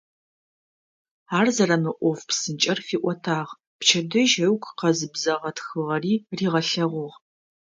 [1.37, 7.15] Ар зэрэмыӏоф псынкӏэр фиӏотагъ, пчэдыжь ыгу къэзыбзэгъэ тхыгъэри ригъэлъэгъугъ.